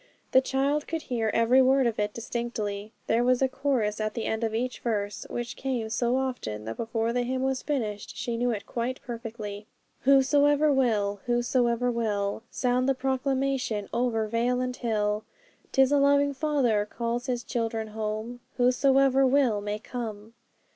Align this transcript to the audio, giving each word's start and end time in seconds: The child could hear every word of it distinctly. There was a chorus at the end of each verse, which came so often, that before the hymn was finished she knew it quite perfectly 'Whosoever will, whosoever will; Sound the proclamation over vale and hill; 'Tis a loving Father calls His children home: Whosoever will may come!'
The 0.31 0.41
child 0.41 0.87
could 0.87 1.03
hear 1.03 1.29
every 1.31 1.61
word 1.61 1.85
of 1.85 1.99
it 1.99 2.11
distinctly. 2.11 2.91
There 3.05 3.23
was 3.23 3.39
a 3.39 3.47
chorus 3.47 4.01
at 4.01 4.15
the 4.15 4.25
end 4.25 4.43
of 4.43 4.55
each 4.55 4.79
verse, 4.79 5.27
which 5.29 5.55
came 5.55 5.91
so 5.91 6.17
often, 6.17 6.65
that 6.65 6.77
before 6.77 7.13
the 7.13 7.21
hymn 7.21 7.43
was 7.43 7.61
finished 7.61 8.17
she 8.17 8.35
knew 8.35 8.49
it 8.49 8.65
quite 8.65 8.99
perfectly 9.03 9.67
'Whosoever 9.99 10.73
will, 10.73 11.19
whosoever 11.27 11.91
will; 11.91 12.41
Sound 12.49 12.89
the 12.89 12.95
proclamation 12.95 13.87
over 13.93 14.27
vale 14.27 14.59
and 14.59 14.75
hill; 14.75 15.23
'Tis 15.71 15.91
a 15.91 15.99
loving 15.99 16.33
Father 16.33 16.87
calls 16.87 17.27
His 17.27 17.43
children 17.43 17.89
home: 17.89 18.39
Whosoever 18.57 19.27
will 19.27 19.61
may 19.61 19.77
come!' 19.77 20.33